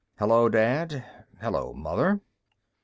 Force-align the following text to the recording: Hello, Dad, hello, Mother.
Hello, 0.17 0.49
Dad, 0.49 1.05
hello, 1.41 1.73
Mother. 1.73 2.21